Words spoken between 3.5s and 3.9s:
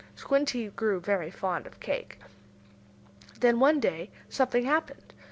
one